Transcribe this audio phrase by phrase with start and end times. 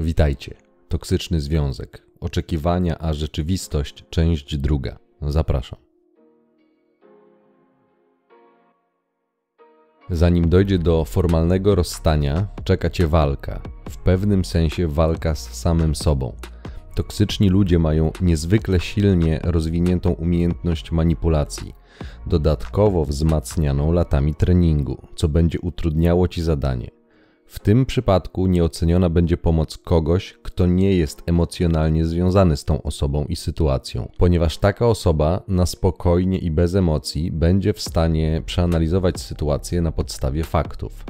[0.00, 0.54] Witajcie.
[0.88, 2.02] Toksyczny związek.
[2.20, 4.98] Oczekiwania a rzeczywistość, część druga.
[5.22, 5.78] Zapraszam.
[10.10, 13.60] Zanim dojdzie do formalnego rozstania, czeka cię walka.
[13.88, 16.32] W pewnym sensie walka z samym sobą.
[16.94, 21.74] Toksyczni ludzie mają niezwykle silnie rozwiniętą umiejętność manipulacji,
[22.26, 26.97] dodatkowo wzmacnianą latami treningu, co będzie utrudniało ci zadanie.
[27.48, 33.24] W tym przypadku nieoceniona będzie pomoc kogoś, kto nie jest emocjonalnie związany z tą osobą
[33.24, 39.80] i sytuacją, ponieważ taka osoba na spokojnie i bez emocji będzie w stanie przeanalizować sytuację
[39.80, 41.04] na podstawie faktów.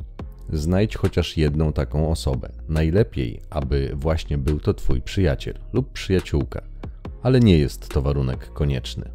[0.53, 2.49] Znajdź chociaż jedną taką osobę.
[2.69, 6.63] Najlepiej, aby właśnie był to Twój przyjaciel lub przyjaciółka,
[7.23, 9.11] ale nie jest to warunek konieczny.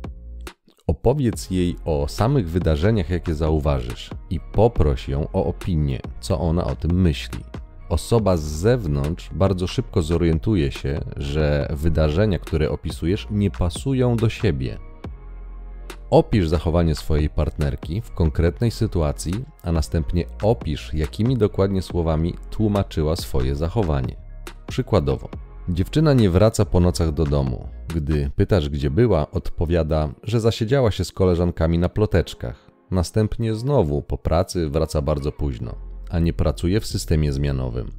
[0.87, 6.75] Opowiedz jej o samych wydarzeniach, jakie zauważysz, i poproś ją o opinię, co ona o
[6.75, 7.43] tym myśli.
[7.89, 14.77] Osoba z zewnątrz bardzo szybko zorientuje się, że wydarzenia, które opisujesz, nie pasują do siebie.
[16.09, 23.55] Opisz zachowanie swojej partnerki w konkretnej sytuacji, a następnie opisz, jakimi dokładnie słowami tłumaczyła swoje
[23.55, 24.15] zachowanie.
[24.68, 25.29] Przykładowo,
[25.69, 27.67] Dziewczyna nie wraca po nocach do domu.
[27.95, 32.71] Gdy pytasz, gdzie była, odpowiada, że zasiedziała się z koleżankami na ploteczkach.
[32.91, 35.75] Następnie znowu po pracy wraca bardzo późno,
[36.09, 37.91] a nie pracuje w systemie zmianowym.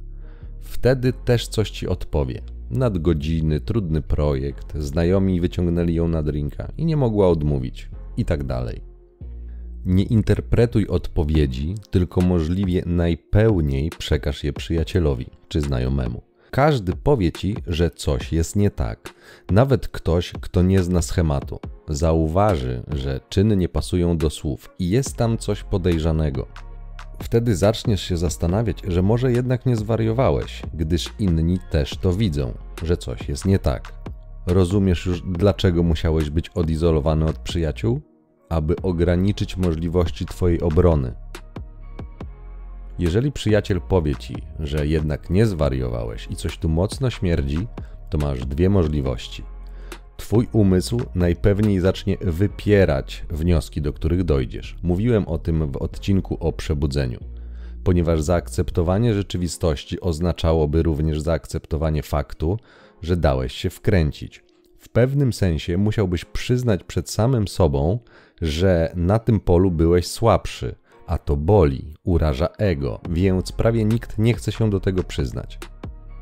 [0.59, 2.41] Wtedy też coś ci odpowie.
[2.69, 8.81] Nadgodziny, trudny projekt, znajomi wyciągnęli ją na drinka i nie mogła odmówić, i tak dalej.
[9.85, 16.21] Nie interpretuj odpowiedzi, tylko możliwie najpełniej przekaż je przyjacielowi czy znajomemu.
[16.55, 19.13] Każdy powie ci, że coś jest nie tak.
[19.51, 25.15] Nawet ktoś, kto nie zna schematu, zauważy, że czyny nie pasują do słów i jest
[25.15, 26.47] tam coś podejrzanego.
[27.23, 32.97] Wtedy zaczniesz się zastanawiać, że może jednak nie zwariowałeś, gdyż inni też to widzą, że
[32.97, 33.93] coś jest nie tak.
[34.47, 38.01] Rozumiesz już, dlaczego musiałeś być odizolowany od przyjaciół?
[38.49, 41.13] Aby ograniczyć możliwości Twojej obrony,
[42.99, 47.67] jeżeli przyjaciel powie ci, że jednak nie zwariowałeś i coś tu mocno śmierdzi,
[48.09, 49.43] to masz dwie możliwości.
[50.17, 54.75] Twój umysł najpewniej zacznie wypierać wnioski, do których dojdziesz.
[54.83, 57.19] Mówiłem o tym w odcinku o przebudzeniu,
[57.83, 62.59] ponieważ zaakceptowanie rzeczywistości oznaczałoby również zaakceptowanie faktu,
[63.01, 64.43] że dałeś się wkręcić.
[64.79, 67.99] W pewnym sensie musiałbyś przyznać przed samym sobą,
[68.41, 70.75] że na tym polu byłeś słabszy
[71.07, 75.59] a to boli, uraża ego, więc prawie nikt nie chce się do tego przyznać.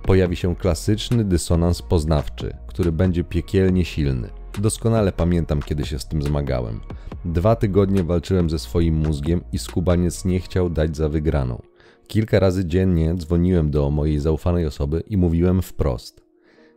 [0.04, 4.30] Pojawi się klasyczny dysonans poznawczy, który będzie piekielnie silny.
[4.60, 6.80] Doskonale pamiętam, kiedy się z tym zmagałem.
[7.26, 11.62] Dwa tygodnie walczyłem ze swoim mózgiem i skubaniec nie chciał dać za wygraną.
[12.08, 16.24] Kilka razy dziennie dzwoniłem do mojej zaufanej osoby i mówiłem wprost.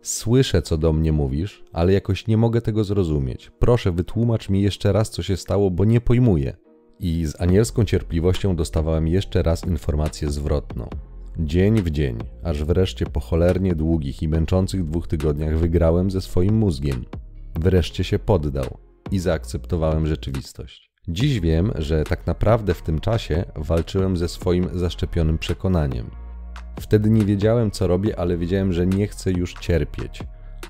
[0.03, 3.51] Słyszę, co do mnie mówisz, ale jakoś nie mogę tego zrozumieć.
[3.59, 6.57] Proszę, wytłumacz mi jeszcze raz, co się stało, bo nie pojmuję
[7.01, 10.89] i z anielską cierpliwością dostawałem jeszcze raz informację zwrotną.
[11.39, 16.55] Dzień w dzień, aż wreszcie po cholernie długich i męczących dwóch tygodniach wygrałem ze swoim
[16.55, 17.05] mózgiem.
[17.55, 18.79] Wreszcie się poddał
[19.11, 20.91] i zaakceptowałem rzeczywistość.
[21.09, 26.11] Dziś wiem, że tak naprawdę w tym czasie walczyłem ze swoim zaszczepionym przekonaniem.
[26.81, 30.23] Wtedy nie wiedziałem, co robię, ale wiedziałem, że nie chcę już cierpieć.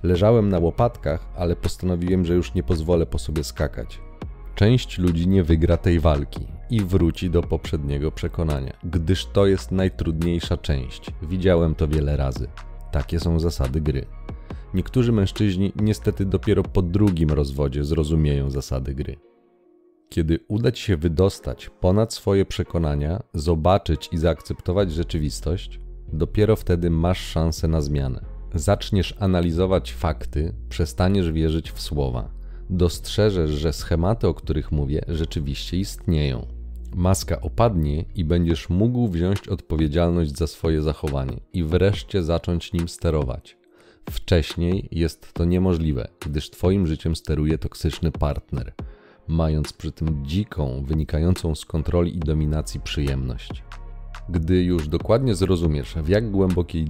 [0.03, 4.00] Leżałem na łopatkach, ale postanowiłem, że już nie pozwolę po sobie skakać.
[4.56, 10.56] Część ludzi nie wygra tej walki i wróci do poprzedniego przekonania, gdyż to jest najtrudniejsza
[10.56, 11.10] część.
[11.22, 12.48] Widziałem to wiele razy.
[12.92, 14.06] Takie są zasady gry.
[14.74, 19.16] Niektórzy mężczyźni niestety dopiero po drugim rozwodzie zrozumieją zasady gry.
[20.08, 25.80] Kiedy uda ci się wydostać ponad swoje przekonania, zobaczyć i zaakceptować rzeczywistość,
[26.12, 28.24] dopiero wtedy masz szansę na zmianę.
[28.54, 32.35] Zaczniesz analizować fakty, przestaniesz wierzyć w słowa
[32.71, 36.47] dostrzeżesz, że schematy, o których mówię, rzeczywiście istnieją.
[36.94, 43.57] Maska opadnie i będziesz mógł wziąć odpowiedzialność za swoje zachowanie i wreszcie zacząć nim sterować.
[44.10, 48.72] Wcześniej jest to niemożliwe, gdyż Twoim życiem steruje toksyczny partner,
[49.28, 53.65] mając przy tym dziką, wynikającą z kontroli i dominacji przyjemność.
[54.28, 56.86] Gdy już dokładnie zrozumiesz, w jak głębokiej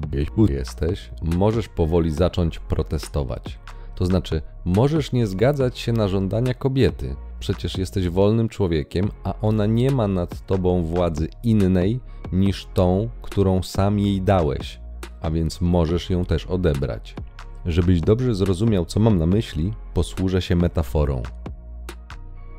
[0.49, 3.58] jesteś, możesz powoli zacząć protestować.
[3.96, 7.16] To znaczy, możesz nie zgadzać się na żądania kobiety.
[7.40, 12.00] Przecież jesteś wolnym człowiekiem, a ona nie ma nad tobą władzy innej
[12.32, 14.81] niż tą, którą sam jej dałeś,
[15.20, 17.14] a więc możesz ją też odebrać.
[17.66, 21.22] Żebyś dobrze zrozumiał, co mam na myśli, posłużę się metaforą.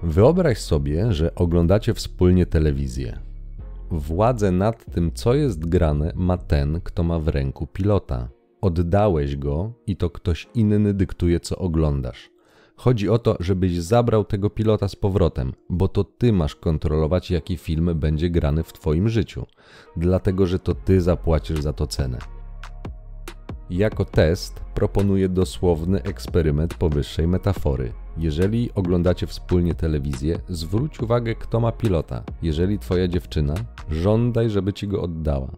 [0.03, 3.19] Wyobraź sobie, że oglądacie wspólnie telewizję.
[3.91, 8.36] Władzę nad tym, co jest grane, ma ten, kto ma w ręku pilota.
[8.61, 12.29] Oddałeś go i to ktoś inny dyktuje, co oglądasz.
[12.75, 17.57] Chodzi o to, żebyś zabrał tego pilota z powrotem, bo to ty masz kontrolować, jaki
[17.57, 19.45] film będzie grany w twoim życiu,
[19.97, 22.17] dlatego że to ty zapłacisz za to cenę.
[23.69, 27.93] Jako test proponuję dosłowny eksperyment powyższej metafory.
[28.17, 32.23] Jeżeli oglądacie wspólnie telewizję, zwróć uwagę, kto ma pilota.
[32.41, 33.53] Jeżeli twoja dziewczyna,
[33.91, 35.51] żądaj, żeby ci go oddała.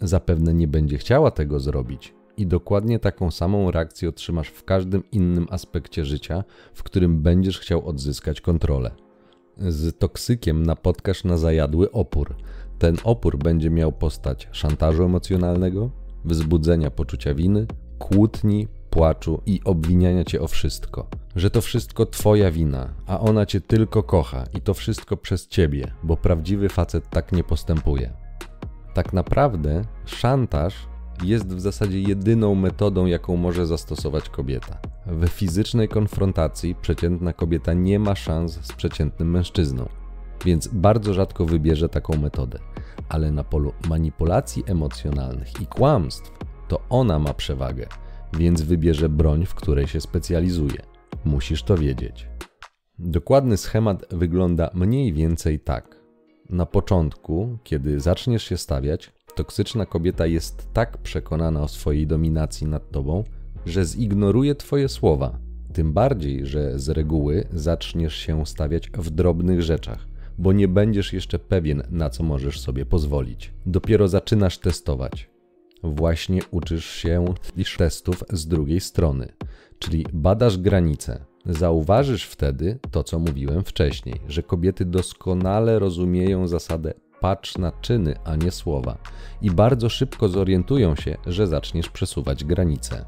[0.00, 5.46] Zapewne nie będzie chciała tego zrobić, i dokładnie taką samą reakcję otrzymasz w każdym innym
[5.50, 6.44] aspekcie życia,
[6.74, 8.90] w którym będziesz chciał odzyskać kontrolę.
[9.58, 12.36] Z toksykiem napotkasz na zajadły opór.
[12.78, 15.90] Ten opór będzie miał postać szantażu emocjonalnego,
[16.24, 17.66] wzbudzenia poczucia winy,
[17.98, 21.08] kłótni, płaczu i obwiniania cię o wszystko.
[21.36, 25.92] Że to wszystko twoja wina, a ona cię tylko kocha i to wszystko przez ciebie,
[26.02, 28.12] bo prawdziwy facet tak nie postępuje.
[28.94, 30.74] Tak naprawdę szantaż
[31.22, 34.78] jest w zasadzie jedyną metodą, jaką może zastosować kobieta.
[35.06, 39.88] W fizycznej konfrontacji przeciętna kobieta nie ma szans z przeciętnym mężczyzną,
[40.44, 42.58] więc bardzo rzadko wybierze taką metodę.
[43.08, 46.32] Ale na polu manipulacji emocjonalnych i kłamstw
[46.68, 47.86] to ona ma przewagę,
[48.32, 50.82] więc wybierze broń, w której się specjalizuje.
[51.24, 52.28] Musisz to wiedzieć.
[52.98, 55.96] Dokładny schemat wygląda mniej więcej tak.
[56.50, 62.90] Na początku, kiedy zaczniesz się stawiać, toksyczna kobieta jest tak przekonana o swojej dominacji nad
[62.90, 63.24] tobą,
[63.66, 65.38] że zignoruje twoje słowa.
[65.72, 70.06] Tym bardziej, że z reguły zaczniesz się stawiać w drobnych rzeczach,
[70.38, 73.52] bo nie będziesz jeszcze pewien, na co możesz sobie pozwolić.
[73.66, 75.30] Dopiero zaczynasz testować.
[75.82, 77.24] Właśnie uczysz się
[77.78, 79.28] testów z drugiej strony,
[79.78, 81.24] czyli badasz granice.
[81.46, 86.94] Zauważysz wtedy to, co mówiłem wcześniej, że kobiety doskonale rozumieją zasadę
[87.26, 88.98] patrz na czyny, a nie słowa,
[89.42, 93.04] i bardzo szybko zorientują się, że zaczniesz przesuwać granice.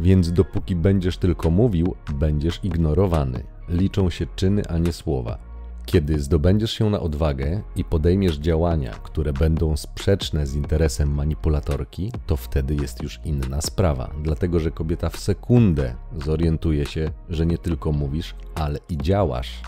[0.00, 3.44] Więc dopóki będziesz tylko mówił, będziesz ignorowany.
[3.68, 5.38] Liczą się czyny, a nie słowa.
[5.86, 12.36] Kiedy zdobędziesz się na odwagę i podejmiesz działania, które będą sprzeczne z interesem manipulatorki, to
[12.36, 15.94] wtedy jest już inna sprawa, dlatego że kobieta w sekundę
[16.24, 19.62] zorientuje się, że nie tylko mówisz, ale i działasz.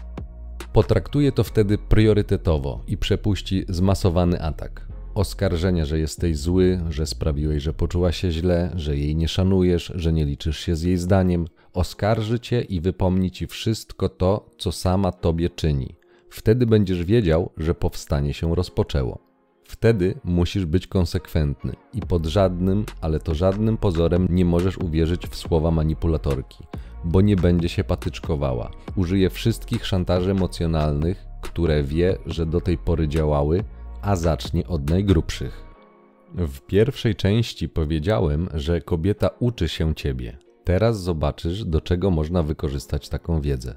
[0.74, 4.86] Potraktuje to wtedy priorytetowo i przepuści zmasowany atak.
[5.14, 10.12] Oskarżenia, że jesteś zły, że sprawiłeś, że poczuła się źle, że jej nie szanujesz, że
[10.12, 11.46] nie liczysz się z jej zdaniem.
[11.72, 15.94] Oskarży cię i wypomni ci wszystko to, co sama tobie czyni.
[16.30, 19.33] Wtedy będziesz wiedział, że powstanie się rozpoczęło.
[19.64, 25.37] Wtedy musisz być konsekwentny i pod żadnym, ale to żadnym pozorem nie możesz uwierzyć w
[25.37, 26.64] słowa manipulatorki
[27.05, 28.70] bo nie będzie się patyczkowała.
[28.96, 33.64] Użyje wszystkich szantaży emocjonalnych, które wie, że do tej pory działały,
[34.02, 35.64] a zacznie od najgrubszych.
[36.34, 40.38] W pierwszej części powiedziałem, że kobieta uczy się ciebie.
[40.64, 43.76] Teraz zobaczysz, do czego można wykorzystać taką wiedzę.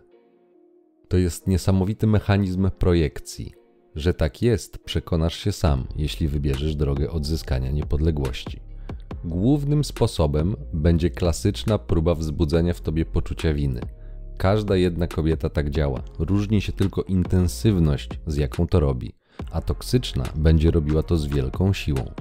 [1.08, 3.54] To jest niesamowity mechanizm projekcji.
[3.98, 8.60] Że tak jest, przekonasz się sam, jeśli wybierzesz drogę odzyskania niepodległości.
[9.24, 13.82] Głównym sposobem będzie klasyczna próba wzbudzenia w tobie poczucia winy.
[14.38, 19.14] Każda jedna kobieta tak działa, różni się tylko intensywność, z jaką to robi,
[19.52, 22.12] a toksyczna będzie robiła to z wielką siłą.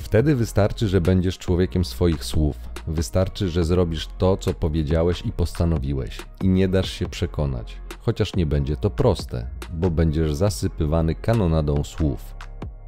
[0.00, 6.18] Wtedy wystarczy, że będziesz człowiekiem swoich słów, wystarczy, że zrobisz to, co powiedziałeś i postanowiłeś,
[6.42, 12.34] i nie dasz się przekonać, chociaż nie będzie to proste, bo będziesz zasypywany kanonadą słów.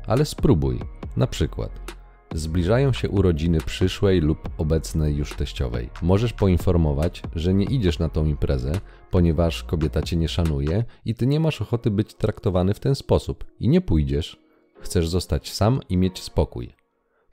[0.06, 0.80] Ale spróbuj,
[1.16, 1.96] na przykład.
[2.34, 5.90] Zbliżają się urodziny przyszłej lub obecnej już teściowej.
[6.02, 8.72] Możesz poinformować, że nie idziesz na tą imprezę,
[9.10, 13.44] ponieważ kobieta cię nie szanuje i ty nie masz ochoty być traktowany w ten sposób
[13.60, 14.40] i nie pójdziesz.
[14.80, 16.85] Chcesz zostać sam i mieć spokój.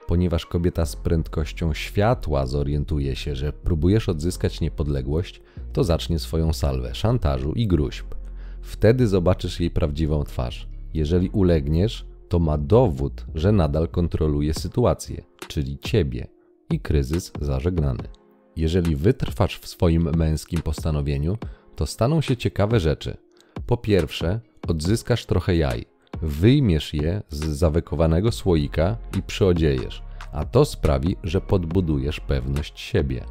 [0.06, 5.40] Ponieważ kobieta z prędkością światła zorientuje się, że próbujesz odzyskać niepodległość,
[5.72, 8.06] to zacznie swoją salwę szantażu i gruźb.
[8.60, 10.68] Wtedy zobaczysz jej prawdziwą twarz.
[10.94, 16.26] Jeżeli ulegniesz, to ma dowód, że nadal kontroluje sytuację, czyli ciebie,
[16.70, 18.02] i kryzys zażegnany.
[18.56, 21.38] Jeżeli wytrwasz w swoim męskim postanowieniu,
[21.76, 23.16] to staną się ciekawe rzeczy.
[23.66, 25.86] Po pierwsze, odzyskasz trochę jaj,
[26.22, 30.02] wyjmiesz je z zawekowanego słoika i przyodziejesz,
[30.32, 33.24] a to sprawi, że podbudujesz pewność siebie.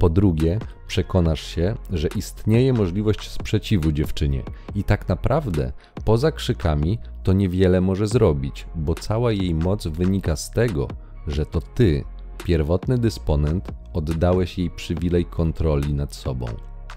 [0.00, 4.42] Po drugie, przekonasz się, że istnieje możliwość sprzeciwu dziewczynie
[4.74, 5.72] i tak naprawdę
[6.04, 10.88] poza krzykami to niewiele może zrobić, bo cała jej moc wynika z tego,
[11.26, 12.04] że to ty,
[12.44, 16.46] pierwotny dysponent, oddałeś jej przywilej kontroli nad sobą.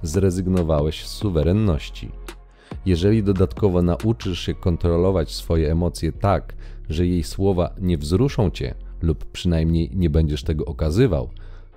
[0.04, 2.12] Zrezygnowałeś z suwerenności.
[2.86, 6.54] Jeżeli dodatkowo nauczysz się kontrolować swoje emocje tak,
[6.90, 11.30] że jej słowa nie wzruszą cię, lub przynajmniej nie będziesz tego okazywał,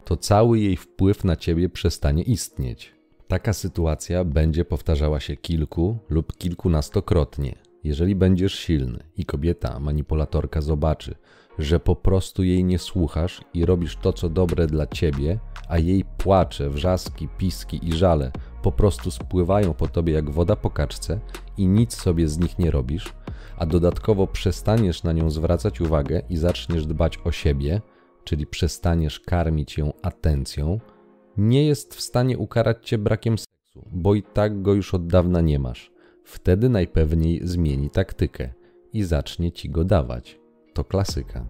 [0.05, 2.93] to cały jej wpływ na ciebie przestanie istnieć.
[3.29, 7.55] Taka sytuacja będzie powtarzała się kilku lub kilkunastokrotnie.
[7.85, 11.15] Jeżeli będziesz silny i kobieta, manipulatorka zobaczy,
[11.59, 16.05] że po prostu jej nie słuchasz i robisz to, co dobre dla ciebie, a jej
[16.19, 18.33] płacze, wrzaski, piski i żale
[18.63, 21.21] po prostu spływają po tobie jak woda po kaczce
[21.57, 23.13] i nic sobie z nich nie robisz,
[23.57, 27.81] a dodatkowo przestaniesz na nią zwracać uwagę i zaczniesz dbać o siebie,
[28.25, 30.81] czyli przestaniesz karmić ją atencją,
[31.37, 35.41] nie jest w stanie ukarać cię brakiem seksu, bo i tak go już od dawna
[35.41, 35.93] nie masz.
[36.25, 38.53] Wtedy najpewniej zmieni taktykę
[38.93, 40.39] i zacznie ci go dawać.
[40.75, 41.47] To klasyka.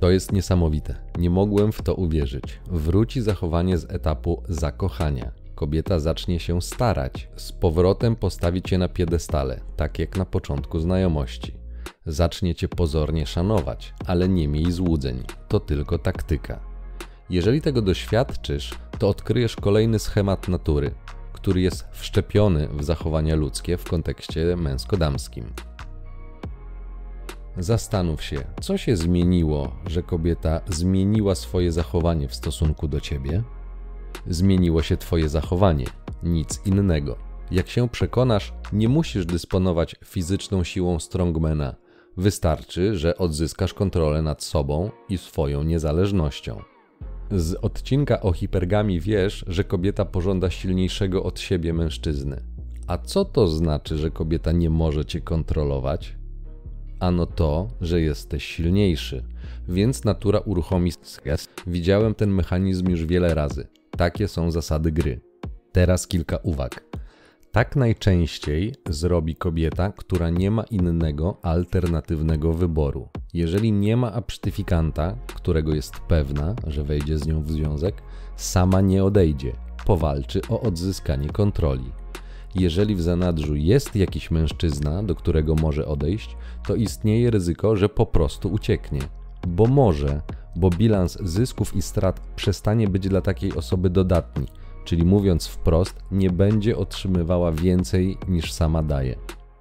[0.00, 0.94] To jest niesamowite.
[1.18, 2.60] Nie mogłem w to uwierzyć.
[2.70, 5.43] Wróci zachowanie z etapu zakochania.
[5.54, 11.54] Kobieta zacznie się starać, z powrotem postawić cię na piedestale, tak jak na początku znajomości.
[12.06, 15.22] Zacznie cię pozornie szanować, ale nie miej złudzeń.
[15.48, 16.60] To tylko taktyka.
[17.30, 20.94] Jeżeli tego doświadczysz, to odkryjesz kolejny schemat natury,
[21.32, 25.44] który jest wszczepiony w zachowania ludzkie w kontekście męsko-damskim.
[27.58, 33.42] Zastanów się, co się zmieniło, że kobieta zmieniła swoje zachowanie w stosunku do ciebie?
[34.26, 35.86] Zmieniło się twoje zachowanie,
[36.22, 37.16] nic innego.
[37.50, 41.74] Jak się przekonasz, nie musisz dysponować fizyczną siłą strongmana.
[42.16, 46.62] Wystarczy, że odzyskasz kontrolę nad sobą i swoją niezależnością.
[47.30, 52.42] Z odcinka o hipergami wiesz, że kobieta pożąda silniejszego od siebie mężczyzny.
[52.86, 56.16] A co to znaczy, że kobieta nie może cię kontrolować?
[57.00, 59.24] Ano to, że jesteś silniejszy,
[59.68, 61.48] więc natura uruchomi stres.
[61.66, 63.66] Widziałem ten mechanizm już wiele razy.
[63.96, 65.20] Takie są zasady gry.
[65.72, 66.84] Teraz kilka uwag.
[67.52, 73.08] Tak najczęściej zrobi kobieta, która nie ma innego alternatywnego wyboru.
[73.34, 78.02] Jeżeli nie ma absztyfikanta, którego jest pewna, że wejdzie z nią w związek,
[78.36, 79.52] sama nie odejdzie,
[79.86, 81.92] powalczy o odzyskanie kontroli.
[82.54, 86.36] Jeżeli w zanadrzu jest jakiś mężczyzna, do którego może odejść,
[86.66, 89.00] to istnieje ryzyko, że po prostu ucieknie.
[89.48, 90.20] Bo może,
[90.56, 94.46] bo bilans zysków i strat przestanie być dla takiej osoby dodatni,
[94.84, 99.16] czyli mówiąc wprost, nie będzie otrzymywała więcej niż sama daje.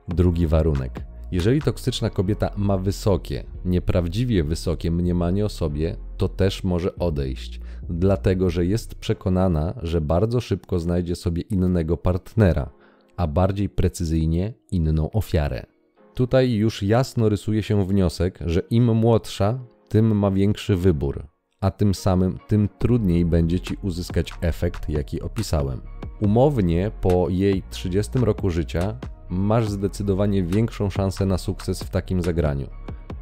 [0.07, 1.05] Drugi warunek.
[1.31, 7.59] Jeżeli toksyczna kobieta ma wysokie, nieprawdziwie wysokie mniemanie o sobie, to też może odejść,
[7.89, 12.69] dlatego że jest przekonana, że bardzo szybko znajdzie sobie innego partnera,
[13.17, 15.65] a bardziej precyzyjnie inną ofiarę.
[16.13, 19.59] Tutaj już jasno rysuje się wniosek, że im młodsza,
[19.93, 21.27] tym ma większy wybór,
[21.62, 25.81] a tym samym tym trudniej będzie ci uzyskać efekt, jaki opisałem.
[26.21, 28.97] Umownie po jej 30 roku życia
[29.29, 32.67] masz zdecydowanie większą szansę na sukces w takim zagraniu.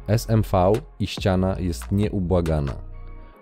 [0.08, 2.74] SMV i ściana jest nieubłagana.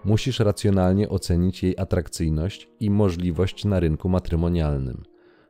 [0.05, 5.03] Musisz racjonalnie ocenić jej atrakcyjność i możliwość na rynku matrymonialnym.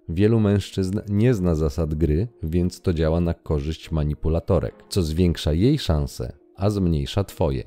[0.08, 5.78] Wielu mężczyzn nie zna zasad gry, więc to działa na korzyść manipulatorek, co zwiększa jej
[5.78, 7.64] szanse, a zmniejsza twoje.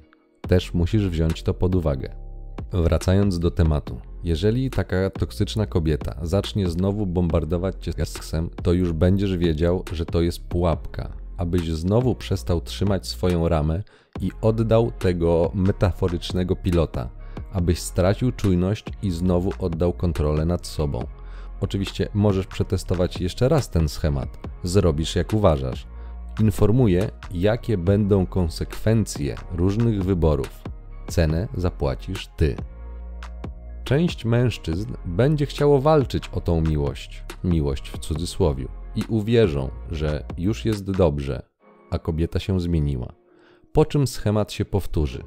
[0.47, 2.15] Też musisz wziąć to pod uwagę.
[2.73, 4.01] Wracając do tematu.
[4.23, 10.21] Jeżeli taka toksyczna kobieta zacznie znowu bombardować cię seksem, to już będziesz wiedział, że to
[10.21, 13.83] jest pułapka, abyś znowu przestał trzymać swoją ramę
[14.21, 17.09] i oddał tego metaforycznego pilota,
[17.53, 21.05] abyś stracił czujność i znowu oddał kontrolę nad sobą.
[21.61, 24.39] Oczywiście możesz przetestować jeszcze raz ten schemat.
[24.63, 25.87] Zrobisz jak uważasz.
[26.41, 30.63] Informuję, jakie będą konsekwencje różnych wyborów.
[31.07, 32.55] Cenę zapłacisz ty.
[33.83, 40.65] Część mężczyzn będzie chciało walczyć o tą miłość, miłość w cudzysłowie, i uwierzą, że już
[40.65, 41.41] jest dobrze,
[41.89, 43.13] a kobieta się zmieniła.
[43.73, 45.23] Po czym schemat się powtórzy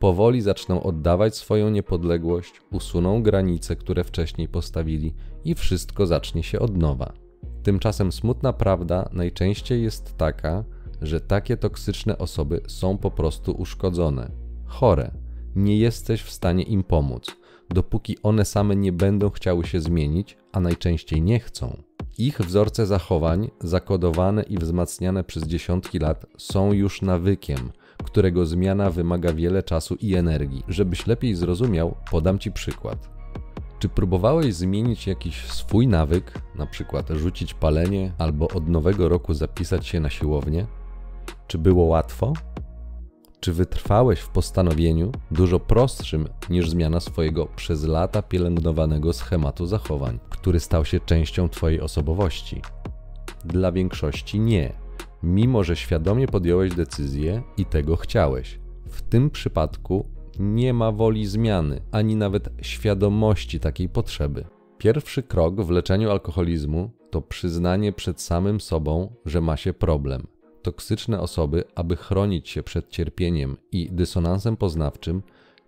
[0.00, 5.14] powoli zaczną oddawać swoją niepodległość, usuną granice, które wcześniej postawili
[5.44, 7.12] i wszystko zacznie się od nowa.
[7.62, 10.64] Tymczasem smutna prawda najczęściej jest taka,
[11.02, 14.30] że takie toksyczne osoby są po prostu uszkodzone,
[14.66, 15.10] chore.
[15.56, 17.36] Nie jesteś w stanie im pomóc,
[17.70, 21.82] dopóki one same nie będą chciały się zmienić, a najczęściej nie chcą.
[22.18, 27.70] Ich wzorce zachowań, zakodowane i wzmacniane przez dziesiątki lat, są już nawykiem,
[28.04, 30.64] którego zmiana wymaga wiele czasu i energii.
[30.68, 33.19] Żebyś lepiej zrozumiał, podam Ci przykład.
[33.80, 39.86] Czy próbowałeś zmienić jakiś swój nawyk, na przykład rzucić palenie albo od nowego roku zapisać
[39.86, 40.66] się na siłownię?
[41.46, 42.32] Czy było łatwo?
[43.40, 50.60] Czy wytrwałeś w postanowieniu dużo prostszym niż zmiana swojego przez lata pielęgnowanego schematu zachowań, który
[50.60, 52.62] stał się częścią Twojej osobowości?
[53.44, 54.72] Dla większości nie
[55.22, 58.60] mimo że świadomie podjąłeś decyzję i tego chciałeś.
[58.88, 60.06] W tym przypadku
[60.40, 64.44] nie ma woli zmiany, ani nawet świadomości takiej potrzeby.
[64.78, 70.26] Pierwszy krok w leczeniu alkoholizmu to przyznanie przed samym sobą, że ma się problem.
[70.62, 75.22] Toksyczne osoby, aby chronić się przed cierpieniem i dysonansem poznawczym,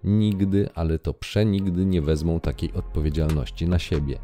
[0.05, 4.19] nigdy, ale to przenigdy nie wezmą takiej odpowiedzialności na siebie,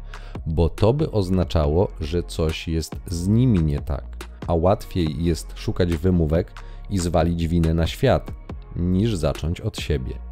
[0.47, 4.05] bo to by oznaczało, że coś jest z nimi nie tak,
[4.47, 6.51] a łatwiej jest szukać wymówek
[6.89, 8.31] i zwalić winę na świat,
[8.75, 10.28] niż zacząć od siebie.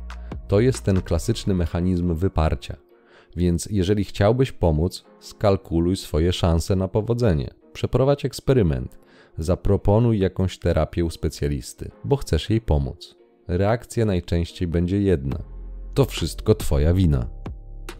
[0.48, 2.75] To jest ten klasyczny mechanizm wyparcia.
[3.36, 7.50] Więc jeżeli chciałbyś pomóc, skalkuluj swoje szanse na powodzenie.
[7.74, 9.00] Przeprowadź eksperyment.
[9.38, 13.15] Zaproponuj jakąś terapię u specjalisty, bo chcesz jej pomóc.
[13.48, 15.43] Reakcja najczęściej będzie jedna:
[15.93, 17.29] to wszystko Twoja wina.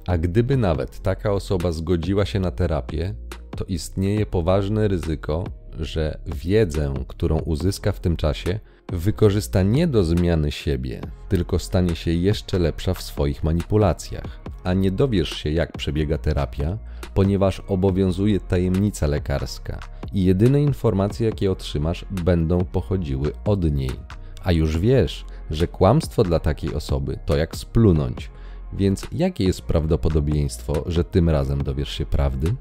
[0.08, 3.16] A gdyby nawet taka osoba zgodziła się na terapię,
[3.58, 5.44] to istnieje poważne ryzyko,
[5.80, 8.60] że wiedzę, którą uzyska w tym czasie,
[8.92, 14.40] wykorzysta nie do zmiany siebie, tylko stanie się jeszcze lepsza w swoich manipulacjach.
[14.64, 16.78] A nie dowiesz się, jak przebiega terapia,
[17.14, 19.80] ponieważ obowiązuje tajemnica lekarska
[20.14, 24.00] i jedyne informacje, jakie otrzymasz, będą pochodziły od niej.
[24.44, 28.30] A już wiesz, że kłamstwo dla takiej osoby to jak splunąć.
[28.74, 32.56] Więc jakie jest prawdopodobieństwo, że tym razem dowiesz się prawdy?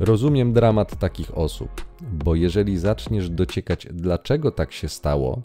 [0.00, 1.70] Rozumiem dramat takich osób,
[2.12, 5.42] bo jeżeli zaczniesz dociekać, dlaczego tak się stało,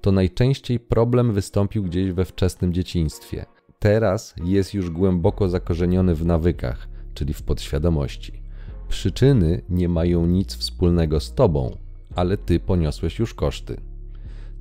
[0.00, 3.46] to najczęściej problem wystąpił gdzieś we wczesnym dzieciństwie.
[3.78, 8.42] Teraz jest już głęboko zakorzeniony w nawykach, czyli w podświadomości.
[8.88, 11.76] Przyczyny nie mają nic wspólnego z tobą,
[12.16, 13.80] ale ty poniosłeś już koszty.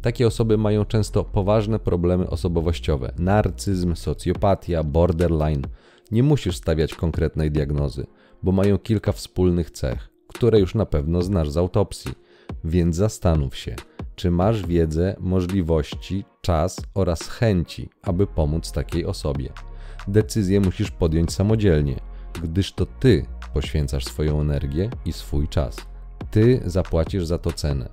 [0.01, 5.61] Takie osoby mają często poważne problemy osobowościowe narcyzm, socjopatia, borderline.
[6.11, 8.07] Nie musisz stawiać konkretnej diagnozy
[8.43, 12.11] bo mają kilka wspólnych cech, które już na pewno znasz z autopsji.
[12.63, 13.75] Więc zastanów się,
[14.15, 19.49] czy masz wiedzę, możliwości, czas oraz chęci, aby pomóc takiej osobie.
[20.07, 21.99] Decyzję musisz podjąć samodzielnie,
[22.43, 25.77] gdyż to ty poświęcasz swoją energię i swój czas.
[26.31, 27.89] Ty zapłacisz za to cenę.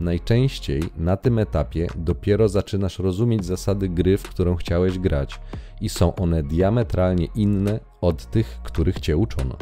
[0.00, 5.40] Najczęściej na tym etapie dopiero zaczynasz rozumieć zasady gry, w którą chciałeś grać,
[5.80, 9.56] i są one diametralnie inne od tych, których cię uczono.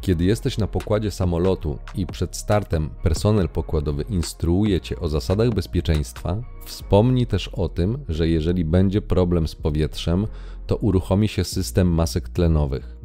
[0.00, 6.42] Kiedy jesteś na pokładzie samolotu i przed startem personel pokładowy instruuje cię o zasadach bezpieczeństwa,
[6.64, 10.26] wspomnij też o tym, że jeżeli będzie problem z powietrzem,
[10.66, 12.96] to uruchomi się system masek tlenowych.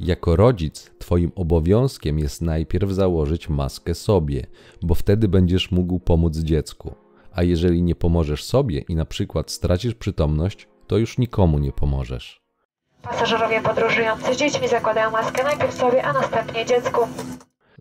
[0.00, 4.46] Jako rodzic, Twoim obowiązkiem jest najpierw założyć maskę sobie,
[4.82, 6.94] bo wtedy będziesz mógł pomóc dziecku.
[7.32, 12.43] A jeżeli nie pomożesz sobie i na przykład stracisz przytomność, to już nikomu nie pomożesz.
[13.04, 17.00] Pasażerowie podróżujący z dziećmi zakładają maskę najpierw sobie, a następnie dziecku.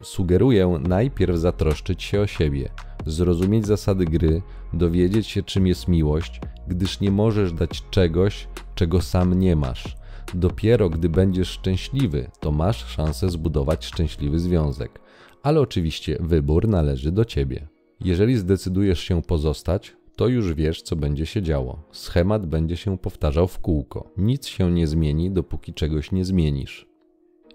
[0.04, 2.70] Sugeruję najpierw zatroszczyć się o siebie,
[3.06, 4.42] zrozumieć zasady gry,
[4.74, 9.96] dowiedzieć się czym jest miłość, gdyż nie możesz dać czegoś, czego sam nie masz.
[10.34, 15.00] Dopiero gdy będziesz szczęśliwy, to masz szansę zbudować szczęśliwy związek.
[15.44, 17.68] Ale oczywiście wybór należy do ciebie.
[18.00, 21.84] Jeżeli zdecydujesz się pozostać, to już wiesz, co będzie się działo.
[21.92, 24.12] Schemat będzie się powtarzał w kółko.
[24.18, 26.88] Nic się nie zmieni, dopóki czegoś nie zmienisz.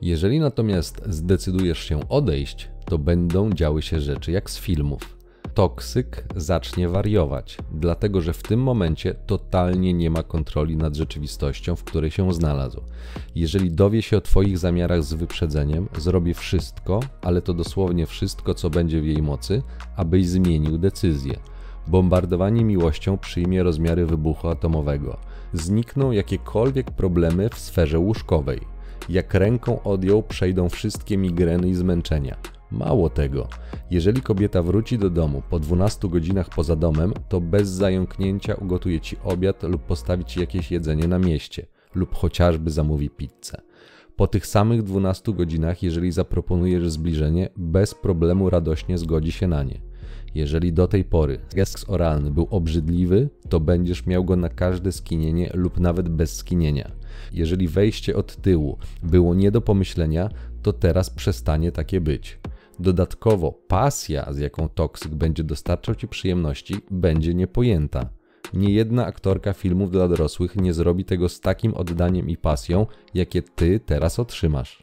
[0.01, 5.19] Jeżeli natomiast zdecydujesz się odejść, to będą działy się rzeczy jak z filmów.
[5.55, 11.85] Toksyk zacznie wariować, dlatego że w tym momencie totalnie nie ma kontroli nad rzeczywistością, w
[11.85, 12.81] której się znalazł.
[13.35, 18.71] Jeżeli dowie się o Twoich zamiarach z wyprzedzeniem, zrobi wszystko, ale to dosłownie wszystko, co
[18.71, 19.63] będzie w jej mocy,
[19.97, 21.39] abyś zmienił decyzję
[21.89, 25.17] bombardowanie miłością przyjmie rozmiary wybuchu atomowego.
[25.53, 28.61] Znikną jakiekolwiek problemy w sferze łóżkowej.
[29.09, 32.37] Jak ręką odjął, przejdą wszystkie migreny i zmęczenia.
[32.71, 33.49] Mało tego,
[33.91, 39.17] jeżeli kobieta wróci do domu po 12 godzinach poza domem, to bez zająknięcia ugotuje ci
[39.25, 43.61] obiad lub postawi ci jakieś jedzenie na mieście, lub chociażby zamówi pizzę.
[44.17, 49.88] Po tych samych 12 godzinach, jeżeli zaproponujesz zbliżenie, bez problemu radośnie zgodzi się na nie.
[50.39, 55.51] Jeżeli do tej pory seks oralny był obrzydliwy, to będziesz miał go na każde skinienie
[55.55, 56.91] lub nawet bez skinienia.
[57.33, 60.31] Jeżeli wejście od tyłu było nie do pomyślenia,
[60.63, 62.39] to teraz przestanie takie być.
[62.79, 68.09] Dodatkowo pasja, z jaką toksyk będzie dostarczał ci przyjemności, będzie niepojęta.
[68.55, 73.81] Niejedna aktorka filmów dla dorosłych nie zrobi tego z takim oddaniem i pasją, jakie ty
[73.81, 74.83] teraz otrzymasz.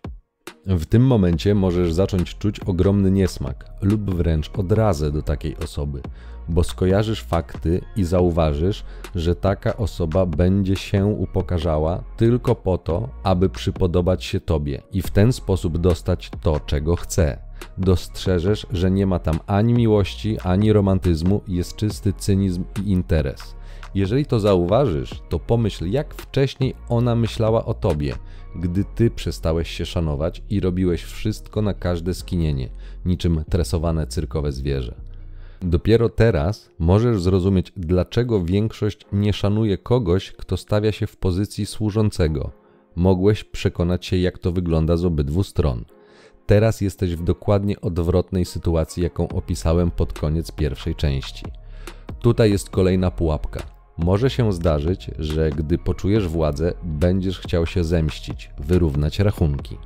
[0.65, 6.01] W tym momencie możesz zacząć czuć ogromny niesmak lub wręcz odrazę do takiej osoby,
[6.49, 8.83] bo skojarzysz fakty i zauważysz,
[9.15, 15.11] że taka osoba będzie się upokarzała tylko po to, aby przypodobać się tobie i w
[15.11, 17.37] ten sposób dostać to, czego chce.
[17.77, 23.55] Dostrzeżesz, że nie ma tam ani miłości, ani romantyzmu, jest czysty cynizm i interes.
[23.95, 28.15] Jeżeli to zauważysz, to pomyśl, jak wcześniej ona myślała o tobie,
[28.55, 32.69] gdy ty przestałeś się szanować i robiłeś wszystko na każde skinienie,
[33.05, 34.95] niczym tresowane cyrkowe zwierzę.
[35.61, 42.51] Dopiero teraz możesz zrozumieć, dlaczego większość nie szanuje kogoś, kto stawia się w pozycji służącego.
[42.95, 45.85] Mogłeś przekonać się, jak to wygląda z obydwu stron.
[46.45, 51.45] Teraz jesteś w dokładnie odwrotnej sytuacji, jaką opisałem pod koniec pierwszej części.
[52.19, 53.74] Tutaj jest kolejna pułapka.
[53.97, 59.77] Może się zdarzyć, że gdy poczujesz władzę, będziesz chciał się zemścić, wyrównać rachunki.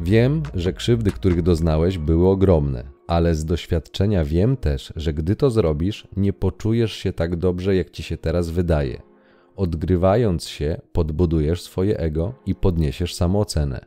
[0.00, 5.50] Wiem, że krzywdy, których doznałeś, były ogromne, ale z doświadczenia wiem też, że gdy to
[5.50, 9.02] zrobisz, nie poczujesz się tak dobrze, jak ci się teraz wydaje.
[9.56, 13.80] Odgrywając się, podbudujesz swoje ego i podniesiesz samoocenę.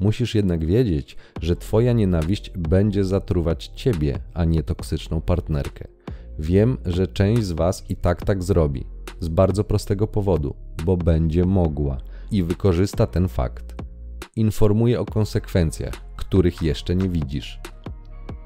[0.00, 5.97] Musisz jednak wiedzieć, że Twoja nienawiść będzie zatruwać Ciebie, a nie toksyczną partnerkę.
[6.38, 8.84] Wiem, że część z Was i tak tak zrobi.
[9.20, 11.96] Z bardzo prostego powodu, bo będzie mogła
[12.30, 13.74] i wykorzysta ten fakt.
[14.36, 17.60] Informuje o konsekwencjach, których jeszcze nie widzisz.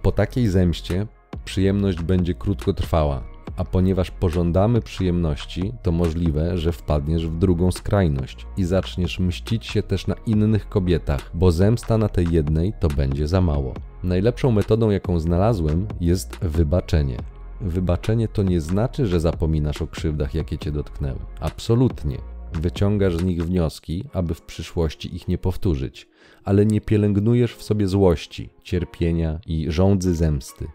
[0.03, 1.07] Po takiej zemście
[1.45, 3.23] przyjemność będzie krótkotrwała,
[3.57, 9.83] a ponieważ pożądamy przyjemności, to możliwe, że wpadniesz w drugą skrajność i zaczniesz mścić się
[9.83, 13.75] też na innych kobietach, bo zemsta na tej jednej to będzie za mało.
[14.03, 17.17] Najlepszą metodą, jaką znalazłem, jest wybaczenie.
[17.63, 21.19] Wybaczenie to nie znaczy, że zapominasz o krzywdach, jakie cię dotknęły.
[21.41, 22.19] Absolutnie.
[22.53, 26.09] Wyciągasz z nich wnioski, aby w przyszłości ich nie powtórzyć,
[26.45, 30.67] ale nie pielęgnujesz w sobie złości, cierpienia i żądzy zemsty.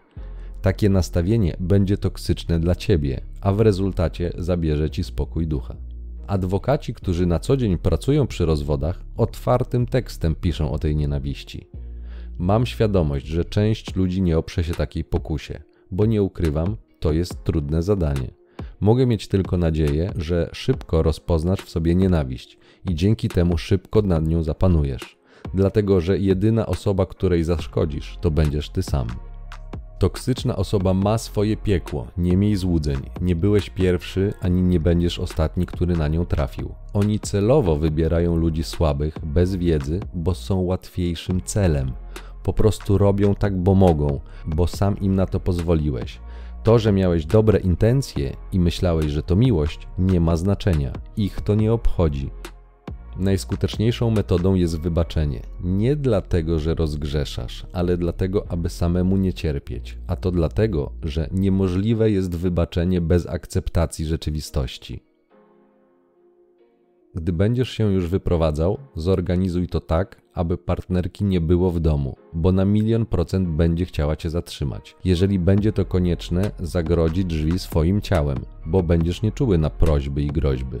[0.62, 5.76] Takie nastawienie będzie toksyczne dla ciebie, a w rezultacie zabierze ci spokój ducha.
[6.26, 11.68] Adwokaci, którzy na co dzień pracują przy rozwodach, otwartym tekstem piszą o tej nienawiści.
[12.38, 17.44] Mam świadomość, że część ludzi nie oprze się takiej pokusie, bo nie ukrywam, to jest
[17.44, 18.30] trudne zadanie.
[18.80, 22.58] Mogę mieć tylko nadzieję, że szybko rozpoznasz w sobie nienawiść
[22.90, 25.18] i dzięki temu szybko nad nią zapanujesz,
[25.54, 29.06] dlatego że jedyna osoba, której zaszkodzisz, to będziesz ty sam.
[29.98, 32.96] Toksyczna osoba ma swoje piekło, nie miej złudzeń.
[33.20, 36.74] Nie byłeś pierwszy, ani nie będziesz ostatni, który na nią trafił.
[36.92, 41.92] Oni celowo wybierają ludzi słabych, bez wiedzy, bo są łatwiejszym celem.
[42.42, 46.20] Po prostu robią tak, bo mogą, bo sam im na to pozwoliłeś.
[46.62, 50.92] To, że miałeś dobre intencje i myślałeś, że to miłość, nie ma znaczenia.
[51.16, 52.30] Ich to nie obchodzi.
[53.18, 55.42] Najskuteczniejszą metodą jest wybaczenie.
[55.64, 59.98] Nie dlatego, że rozgrzeszasz, ale dlatego, aby samemu nie cierpieć.
[60.06, 65.07] A to dlatego, że niemożliwe jest wybaczenie bez akceptacji rzeczywistości.
[67.14, 72.52] Gdy będziesz się już wyprowadzał, zorganizuj to tak, aby partnerki nie było w domu, bo
[72.52, 74.96] na milion procent będzie chciała cię zatrzymać.
[75.04, 80.78] Jeżeli będzie to konieczne, zagrodzi drzwi swoim ciałem, bo będziesz nieczuły na prośby i groźby.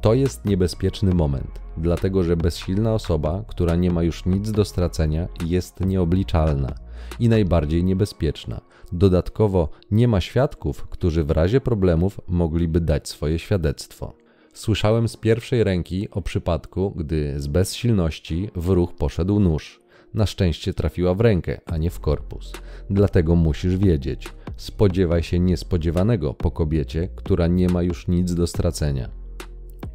[0.00, 5.28] To jest niebezpieczny moment, dlatego że bezsilna osoba, która nie ma już nic do stracenia,
[5.46, 6.74] jest nieobliczalna
[7.20, 8.60] i najbardziej niebezpieczna.
[8.92, 14.25] Dodatkowo nie ma świadków, którzy w razie problemów mogliby dać swoje świadectwo.
[14.56, 19.80] Słyszałem z pierwszej ręki o przypadku, gdy z bezsilności w ruch poszedł nóż.
[20.14, 22.52] Na szczęście trafiła w rękę, a nie w korpus.
[22.90, 24.28] Dlatego musisz wiedzieć.
[24.56, 29.08] Spodziewaj się niespodziewanego po kobiecie, która nie ma już nic do stracenia.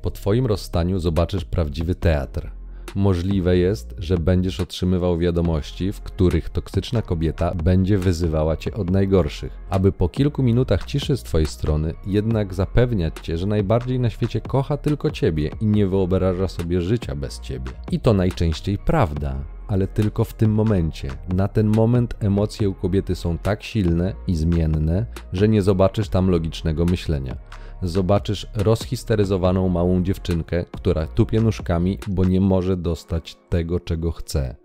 [0.02, 2.52] Po Twoim rozstaniu zobaczysz prawdziwy teatr.
[2.95, 9.58] Możliwe jest, że będziesz otrzymywał wiadomości, w których toksyczna kobieta będzie wyzywała cię od najgorszych,
[9.69, 14.41] aby po kilku minutach ciszy z twojej strony jednak zapewniać cię, że najbardziej na świecie
[14.41, 17.71] kocha tylko ciebie i nie wyobraża sobie życia bez ciebie.
[17.91, 19.36] I to najczęściej prawda,
[19.67, 21.10] ale tylko w tym momencie.
[21.34, 26.30] Na ten moment emocje u kobiety są tak silne i zmienne, że nie zobaczysz tam
[26.30, 27.38] logicznego myślenia
[27.84, 34.56] zobaczysz rozhisteryzowaną małą dziewczynkę, która tupie nóżkami, bo nie może dostać tego, czego chce,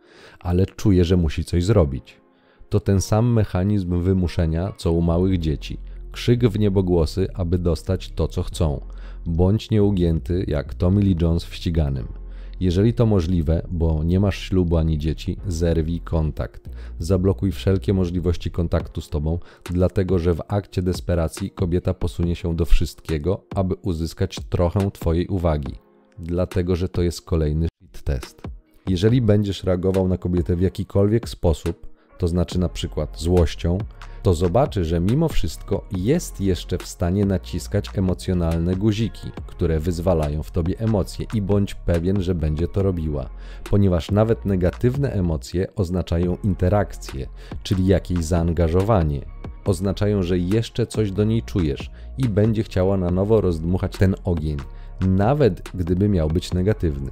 [0.40, 2.20] ale czuje, że musi coś zrobić.
[2.68, 5.79] To ten sam mechanizm wymuszenia, co u małych dzieci.
[6.12, 8.81] Krzyk w niebogłosy, aby dostać to, co chcą.
[9.26, 12.25] Bądź nieugięty jak Tommy Lee Jones w ściganym.
[12.60, 16.70] Jeżeli to możliwe, bo nie masz ślubu ani dzieci, zerwij kontakt.
[16.98, 19.38] Zablokuj wszelkie możliwości kontaktu z tobą,
[19.70, 25.74] dlatego że w akcie desperacji kobieta posunie się do wszystkiego, aby uzyskać trochę twojej uwagi.
[26.18, 28.42] Dlatego, że to jest kolejny shit test.
[28.88, 31.86] Jeżeli będziesz reagował na kobietę w jakikolwiek sposób,
[32.18, 33.78] to znaczy na przykład złością,
[34.26, 40.50] to zobaczy, że mimo wszystko jest jeszcze w stanie naciskać emocjonalne guziki, które wyzwalają w
[40.50, 43.28] tobie emocje i bądź pewien, że będzie to robiła,
[43.70, 47.26] ponieważ nawet negatywne emocje oznaczają interakcję,
[47.62, 49.20] czyli jakieś zaangażowanie.
[49.64, 54.56] Oznaczają, że jeszcze coś do niej czujesz i będzie chciała na nowo rozdmuchać ten ogień,
[55.00, 57.10] nawet gdyby miał być negatywny.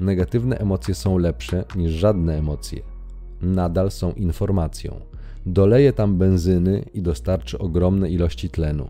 [0.00, 2.82] Negatywne emocje są lepsze niż żadne emocje.
[3.42, 5.15] Nadal są informacją
[5.46, 8.88] doleje tam benzyny i dostarczy ogromne ilości tlenu,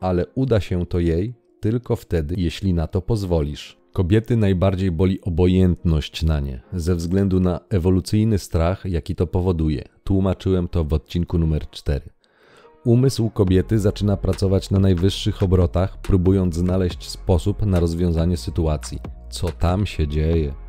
[0.00, 3.78] ale uda się to jej tylko wtedy, jeśli na to pozwolisz.
[3.92, 9.84] Kobiety najbardziej boli obojętność na nie, ze względu na ewolucyjny strach, jaki to powoduje.
[10.04, 12.00] Tłumaczyłem to w odcinku numer 4.
[12.84, 18.98] Umysł kobiety zaczyna pracować na najwyższych obrotach, próbując znaleźć sposób na rozwiązanie sytuacji.
[19.30, 20.63] Co tam się dzieje?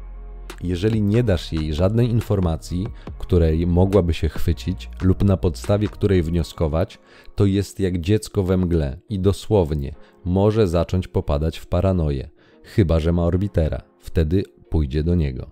[0.64, 2.88] Jeżeli nie dasz jej żadnej informacji,
[3.20, 7.00] której mogłaby się chwycić lub na podstawie której wnioskować,
[7.36, 12.30] to jest jak dziecko we mgle i dosłownie może zacząć popadać w paranoję,
[12.64, 15.52] chyba że ma orbitera, wtedy pójdzie do niego.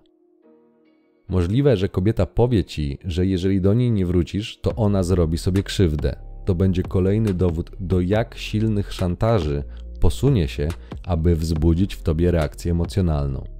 [1.28, 5.62] Możliwe, że kobieta powie ci, że jeżeli do niej nie wrócisz, to ona zrobi sobie
[5.62, 6.16] krzywdę.
[6.44, 9.64] To będzie kolejny dowód, do jak silnych szantaży
[10.00, 10.68] posunie się,
[11.04, 13.53] aby wzbudzić w tobie reakcję emocjonalną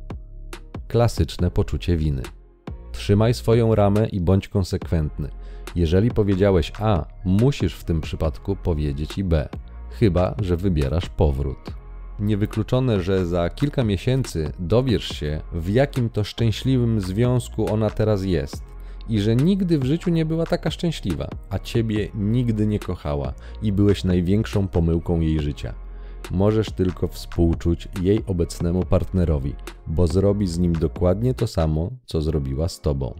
[0.94, 2.22] klasyczne poczucie winy.
[2.92, 5.28] Trzymaj swoją ramę i bądź konsekwentny.
[5.76, 9.48] Jeżeli powiedziałeś A, musisz w tym przypadku powiedzieć i B,
[9.90, 11.58] chyba że wybierasz powrót.
[12.20, 18.62] Niewykluczone, że za kilka miesięcy dowiesz się, w jakim to szczęśliwym związku ona teraz jest
[19.08, 23.72] i że nigdy w życiu nie była taka szczęśliwa, a ciebie nigdy nie kochała i
[23.72, 25.74] byłeś największą pomyłką jej życia
[26.30, 29.54] możesz tylko współczuć jej obecnemu partnerowi,
[29.86, 33.14] bo zrobi z nim dokładnie to samo, co zrobiła z tobą.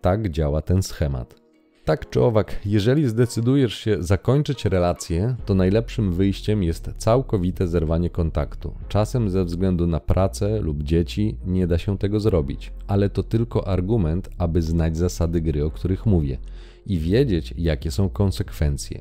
[0.00, 1.42] Tak działa ten schemat.
[1.84, 8.74] Tak czy owak, jeżeli zdecydujesz się zakończyć relację, to najlepszym wyjściem jest całkowite zerwanie kontaktu.
[8.88, 13.68] Czasem ze względu na pracę lub dzieci nie da się tego zrobić, ale to tylko
[13.68, 16.38] argument, aby znać zasady gry, o których mówię
[16.86, 19.00] i wiedzieć, jakie są konsekwencje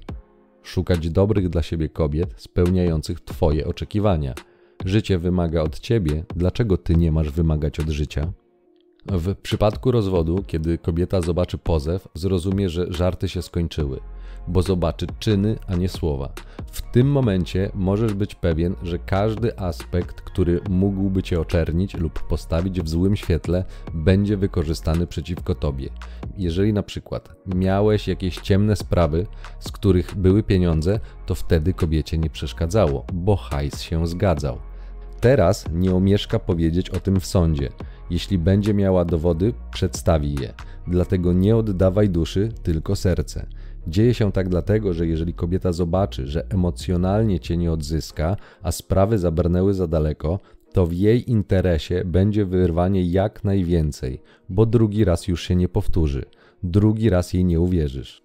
[0.64, 4.34] szukać dobrych dla siebie kobiet spełniających Twoje oczekiwania.
[4.86, 8.34] Życie wymaga od Ciebie, dlaczego Ty nie masz wymagać od życia?
[9.06, 14.00] W przypadku rozwodu, kiedy kobieta zobaczy pozew, zrozumie, że żarty się skończyły
[14.48, 16.30] bo zobaczy czyny, a nie słowa.
[16.72, 22.82] W tym momencie możesz być pewien, że każdy aspekt, który mógłby cię oczernić lub postawić
[22.82, 25.90] w złym świetle, będzie wykorzystany przeciwko tobie.
[26.38, 29.28] Jeżeli na przykład miałeś jakieś ciemne sprawy,
[29.60, 34.58] z których były pieniądze, to wtedy kobiecie nie przeszkadzało, bo hajs się zgadzał.
[35.22, 37.70] Teraz nie omieszka powiedzieć o tym w sądzie.
[38.10, 40.54] Jeśli będzie miała dowody, przedstawi je.
[40.88, 43.46] Dlatego nie oddawaj duszy, tylko serce.
[43.88, 49.20] Dzieje się tak dlatego, że jeżeli kobieta zobaczy, że emocjonalnie cię nie odzyska, a sprawy
[49.20, 50.40] zabrnęły za daleko,
[50.74, 56.26] to w jej interesie będzie wyrwanie jak najwięcej, bo drugi raz już się nie powtórzy,
[56.64, 58.22] drugi raz jej nie uwierzysz.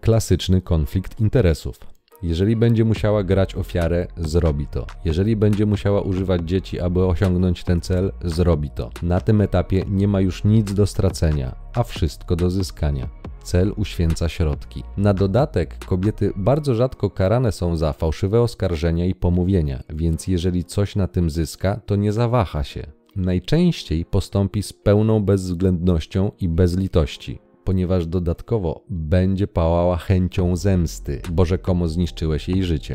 [0.00, 1.78] Klasyczny konflikt interesów.
[2.22, 4.86] Jeżeli będzie musiała grać ofiarę, zrobi to.
[5.04, 8.90] Jeżeli będzie musiała używać dzieci, aby osiągnąć ten cel, zrobi to.
[9.02, 13.08] Na tym etapie nie ma już nic do stracenia, a wszystko do zyskania
[13.48, 14.82] cel uświęca środki.
[14.96, 20.96] Na dodatek kobiety bardzo rzadko karane są za fałszywe oskarżenia i pomówienia, więc jeżeli coś
[20.96, 22.86] na tym zyska, to nie zawaha się.
[23.16, 31.88] Najczęściej postąpi z pełną bezwzględnością i bezlitości, ponieważ dodatkowo będzie pałała chęcią zemsty, bo rzekomo
[31.88, 32.94] zniszczyłeś jej życie.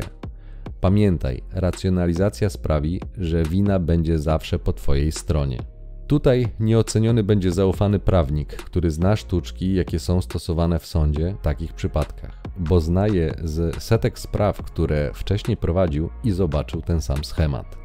[0.80, 5.73] Pamiętaj, racjonalizacja sprawi, że wina będzie zawsze po Twojej stronie.
[6.06, 11.72] Tutaj nieoceniony będzie zaufany prawnik, który zna sztuczki, jakie są stosowane w sądzie w takich
[11.72, 17.76] przypadkach, bo zna je z setek spraw, które wcześniej prowadził i zobaczył ten sam schemat.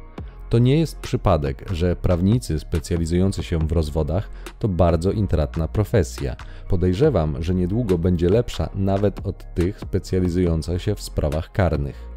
[0.50, 6.36] To nie jest przypadek, że prawnicy specjalizujący się w rozwodach to bardzo intratna profesja.
[6.68, 12.09] Podejrzewam, że niedługo będzie lepsza nawet od tych specjalizujących się w sprawach karnych.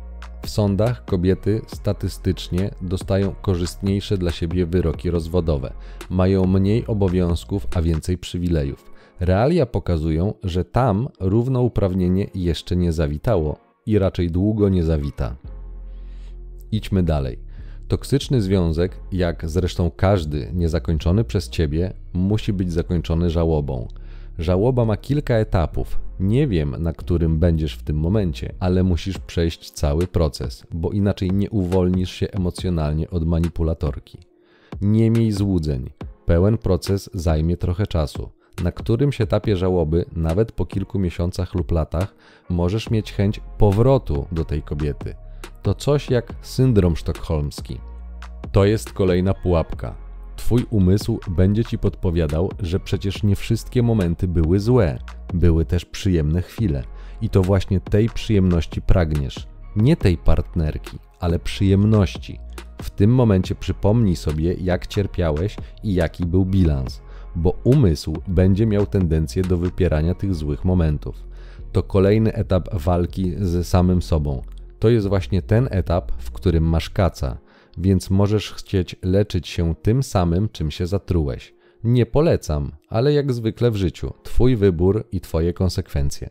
[0.45, 5.73] W sądach kobiety statystycznie dostają korzystniejsze dla siebie wyroki rozwodowe,
[6.09, 8.91] mają mniej obowiązków, a więcej przywilejów.
[9.19, 15.35] Realia pokazują, że tam równouprawnienie jeszcze nie zawitało i raczej długo nie zawita.
[16.71, 17.39] Idźmy dalej.
[17.87, 23.87] Toksyczny związek, jak zresztą każdy niezakończony przez ciebie, musi być zakończony żałobą.
[24.39, 25.99] Żałoba ma kilka etapów.
[26.19, 31.31] Nie wiem, na którym będziesz w tym momencie, ale musisz przejść cały proces, bo inaczej
[31.31, 34.17] nie uwolnisz się emocjonalnie od manipulatorki.
[34.81, 35.89] Nie miej złudzeń.
[36.25, 38.29] Pełen proces zajmie trochę czasu.
[38.63, 42.15] na którymś etapie żałoby, nawet po kilku miesiącach lub latach,
[42.49, 45.15] możesz mieć chęć powrotu do tej kobiety.
[45.61, 47.77] To coś jak syndrom sztokholmski.
[48.51, 50.02] To jest kolejna pułapka.
[50.53, 54.99] Twój umysł będzie ci podpowiadał, że przecież nie wszystkie momenty były złe,
[55.33, 56.83] były też przyjemne chwile.
[57.21, 59.47] I to właśnie tej przyjemności pragniesz.
[59.75, 62.39] Nie tej partnerki, ale przyjemności.
[62.81, 67.01] W tym momencie przypomnij sobie, jak cierpiałeś i jaki był bilans,
[67.35, 71.23] bo umysł będzie miał tendencję do wypierania tych złych momentów.
[71.71, 74.41] To kolejny etap walki z samym sobą.
[74.79, 77.37] To jest właśnie ten etap, w którym masz kaca,
[77.77, 81.53] więc możesz chcieć leczyć się tym samym, czym się zatrułeś.
[81.83, 86.29] Nie polecam, ale jak zwykle w życiu, Twój wybór i Twoje konsekwencje.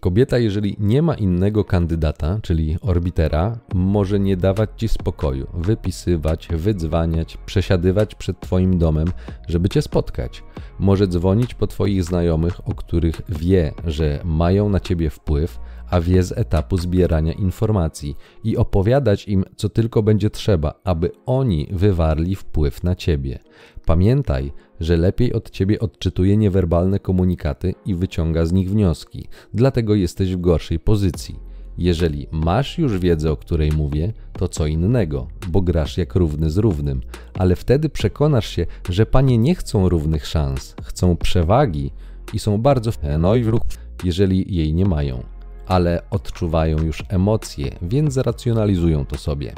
[0.00, 7.36] Kobieta, jeżeli nie ma innego kandydata, czyli orbitera, może nie dawać ci spokoju, wypisywać, wydzwaniać,
[7.46, 9.08] przesiadywać przed twoim domem,
[9.48, 10.44] żeby cię spotkać.
[10.78, 15.60] Może dzwonić po twoich znajomych, o których wie, że mają na ciebie wpływ,
[15.90, 21.68] a wie z etapu zbierania informacji i opowiadać im, co tylko będzie trzeba, aby oni
[21.72, 23.38] wywarli wpływ na ciebie.
[23.86, 30.36] Pamiętaj, że lepiej od ciebie odczytuje niewerbalne komunikaty i wyciąga z nich wnioski, dlatego jesteś
[30.36, 31.50] w gorszej pozycji.
[31.78, 36.56] Jeżeli masz już wiedzę, o której mówię, to co innego, bo grasz jak równy z
[36.56, 37.00] równym,
[37.34, 41.90] ale wtedy przekonasz się, że panie nie chcą równych szans, chcą przewagi
[42.34, 43.62] i są bardzo no i wróg,
[44.04, 45.22] jeżeli jej nie mają,
[45.70, 49.52] ale odczuwają już emocje, więc zracjonalizują to sobie.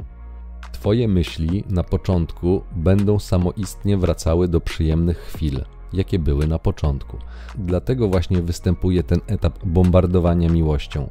[0.73, 7.17] Twoje myśli na początku będą samoistnie wracały do przyjemnych chwil, jakie były na początku.
[7.59, 11.09] Dlatego właśnie występuje ten etap bombardowania miłością.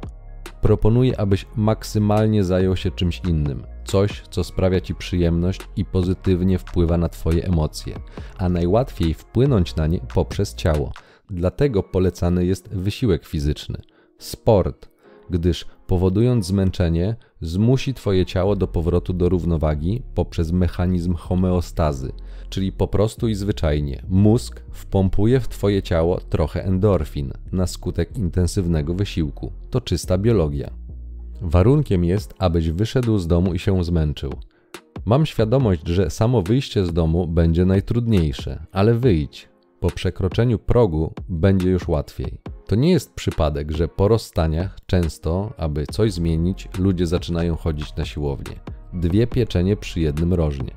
[0.60, 6.98] Proponuję, abyś maksymalnie zajął się czymś innym, coś, co sprawia ci przyjemność i pozytywnie wpływa
[6.98, 7.98] na Twoje emocje,
[8.38, 10.92] a najłatwiej wpłynąć na nie poprzez ciało.
[11.30, 13.82] Dlatego polecany jest wysiłek fizyczny,
[14.18, 14.91] sport,
[15.32, 22.12] gdyż powodując zmęczenie, zmusi Twoje ciało do powrotu do równowagi poprzez mechanizm homeostazy,
[22.48, 28.94] czyli po prostu i zwyczajnie mózg wpompuje w Twoje ciało trochę endorfin na skutek intensywnego
[28.94, 29.52] wysiłku.
[29.70, 30.70] To czysta biologia.
[31.40, 34.32] Warunkiem jest, abyś wyszedł z domu i się zmęczył.
[35.04, 39.51] Mam świadomość, że samo wyjście z domu będzie najtrudniejsze, ale wyjdź.
[39.82, 42.38] Po przekroczeniu progu będzie już łatwiej.
[42.66, 48.04] To nie jest przypadek, że po rozstaniach często, aby coś zmienić, ludzie zaczynają chodzić na
[48.04, 48.60] siłownię.
[48.92, 50.70] Dwie pieczenie przy jednym rożnie.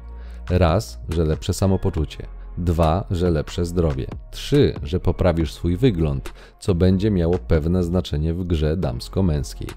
[0.49, 2.27] Raz, że lepsze samopoczucie.
[2.57, 4.07] Dwa, że lepsze zdrowie.
[4.31, 9.69] Trzy, że poprawisz swój wygląd, co będzie miało pewne znaczenie w grze damsko-męskiej.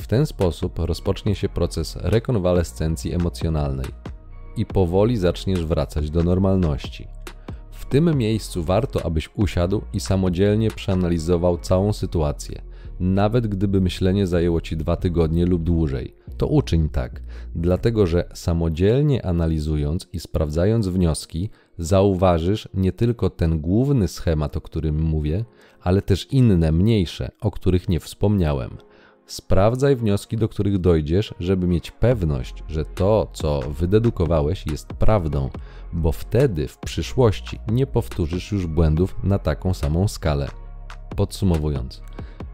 [0.00, 3.88] W ten sposób rozpocznie się proces rekonwalescencji emocjonalnej
[4.56, 7.15] i powoli zaczniesz wracać do normalności.
[7.88, 12.62] Tym miejscu warto, abyś usiadł i samodzielnie przeanalizował całą sytuację.
[13.00, 17.22] Nawet gdyby myślenie zajęło ci dwa tygodnie lub dłużej, to uczyń tak,
[17.54, 25.02] dlatego że samodzielnie analizując i sprawdzając wnioski, zauważysz nie tylko ten główny schemat, o którym
[25.02, 25.44] mówię,
[25.80, 28.70] ale też inne, mniejsze, o których nie wspomniałem.
[29.26, 35.50] Sprawdzaj wnioski, do których dojdziesz, żeby mieć pewność, że to, co wydedukowałeś, jest prawdą,
[35.96, 40.48] bo wtedy w przyszłości nie powtórzysz już błędów na taką samą skalę.
[41.16, 42.02] Podsumowując,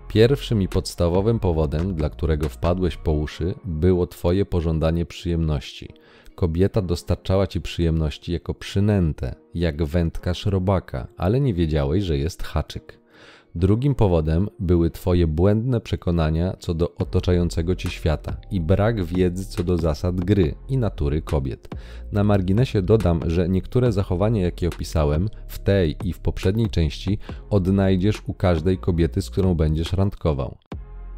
[0.09, 5.89] pierwszym i podstawowym powodem, dla którego wpadłeś po uszy, było Twoje pożądanie przyjemności.
[6.35, 13.02] Kobieta dostarczała Ci przyjemności jako przynętę, jak wędkarz robaka, ale nie wiedziałeś, że jest haczyk.
[13.55, 19.65] Drugim powodem były Twoje błędne przekonania co do otaczającego Cię świata i brak wiedzy co
[19.65, 21.69] do zasad gry i natury kobiet.
[22.13, 27.19] Na marginesie dodam, że niektóre zachowania, jakie opisałem w tej i w poprzedniej części,
[27.51, 30.57] odnajdziesz u każdej kobiety, z którą będziesz randkował.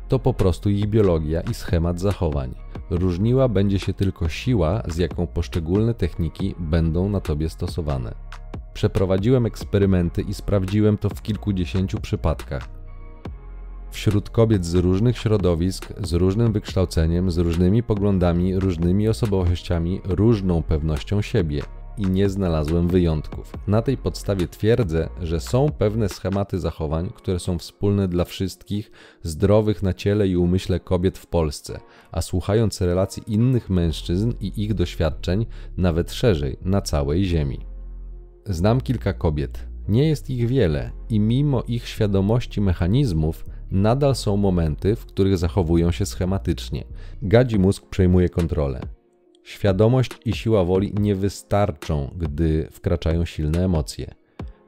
[0.08, 2.54] To po prostu ich biologia i schemat zachowań.
[2.90, 8.14] Różniła będzie się tylko siła, z jaką poszczególne techniki będą na tobie stosowane.
[8.74, 12.68] Przeprowadziłem eksperymenty i sprawdziłem to w kilkudziesięciu przypadkach.
[13.90, 21.22] Wśród kobiet z różnych środowisk, z różnym wykształceniem, z różnymi poglądami, różnymi osobowościami, różną pewnością
[21.22, 21.62] siebie
[21.98, 23.52] i nie znalazłem wyjątków.
[23.66, 28.90] Na tej podstawie twierdzę, że są pewne schematy zachowań, które są wspólne dla wszystkich
[29.22, 31.80] zdrowych na ciele i umyśle kobiet w Polsce,
[32.12, 37.58] a słuchając relacji innych mężczyzn i ich doświadczeń, nawet szerzej, na całej Ziemi.
[38.46, 39.66] Znam kilka kobiet.
[39.88, 45.90] Nie jest ich wiele i mimo ich świadomości mechanizmów, nadal są momenty, w których zachowują
[45.90, 46.84] się schematycznie.
[47.22, 48.80] Gadzi mózg przejmuje kontrolę.
[49.44, 54.14] Świadomość i siła woli nie wystarczą, gdy wkraczają silne emocje.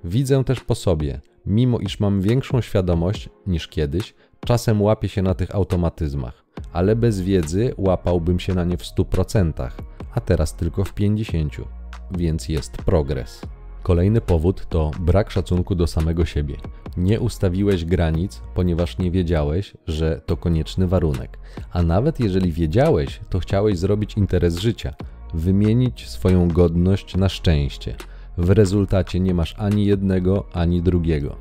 [0.05, 4.15] Widzę też po sobie, mimo iż mam większą świadomość niż kiedyś,
[4.47, 9.71] czasem łapię się na tych automatyzmach, ale bez wiedzy łapałbym się na nie w 100%,
[10.15, 11.65] a teraz tylko w 50%,
[12.11, 13.41] więc jest progres.
[13.87, 16.57] Kolejny powód to brak szacunku do samego siebie.
[16.97, 21.39] Nie ustawiłeś granic, ponieważ nie wiedziałeś, że to konieczny warunek.
[21.73, 24.95] A nawet jeżeli wiedziałeś, to chciałeś zrobić interes życia,
[25.35, 27.97] wymienić swoją godność na szczęście.
[28.39, 31.37] W rezultacie nie masz ani jednego, ani drugiego.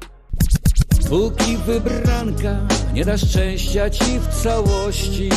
[1.09, 5.29] Póki wybranka nie da szczęścia ci w całości.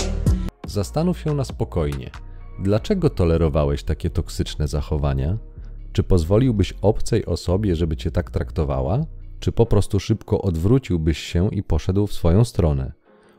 [0.67, 2.11] Zastanów się na spokojnie.
[2.59, 5.39] Dlaczego tolerowałeś takie toksyczne zachowania?
[5.99, 9.07] Czy pozwoliłbyś obcej osobie, żeby cię tak traktowała?
[9.41, 12.93] Czy po prostu szybko odwróciłbyś się i poszedł w swoją stronę?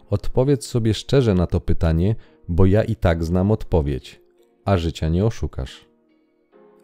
[0.10, 2.16] Odpowiedz sobie szczerze na to pytanie,
[2.47, 4.22] bo ja i tak znam odpowiedź,
[4.66, 5.89] a życia nie oszukasz.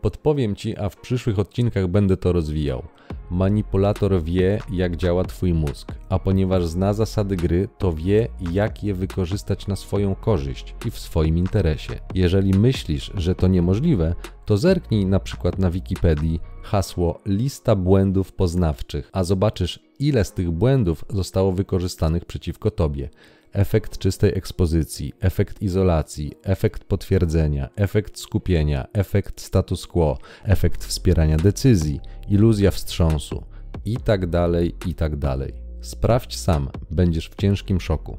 [0.05, 2.83] Podpowiem ci, a w przyszłych odcinkach będę to rozwijał.
[3.31, 8.93] Manipulator wie, jak działa twój mózg, a ponieważ zna zasady gry, to wie, jak je
[8.93, 11.99] wykorzystać na swoją korzyść i w swoim interesie.
[12.13, 19.09] Jeżeli myślisz, że to niemożliwe, to zerknij na przykład na Wikipedii hasło lista błędów poznawczych,
[19.13, 23.09] a zobaczysz, ile z tych błędów zostało wykorzystanych przeciwko tobie
[23.55, 31.99] efekt czystej ekspozycji, efekt izolacji, efekt potwierdzenia, efekt skupienia, efekt status quo, efekt wspierania decyzji,
[32.29, 33.43] iluzja wstrząsu
[33.85, 35.53] i tak dalej, i tak dalej.
[35.81, 38.17] Sprawdź sam, będziesz w ciężkim szoku.